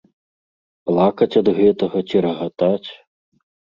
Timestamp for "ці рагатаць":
2.09-2.87